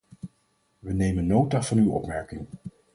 We 0.79 0.93
nemen 0.93 1.27
nota 1.27 1.63
van 1.63 1.77
uw 1.77 1.91
opmerking. 1.91 2.47